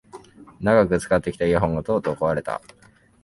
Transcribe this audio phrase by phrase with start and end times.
[0.59, 2.59] 長く使ってきたイヤホンがとうとう壊れた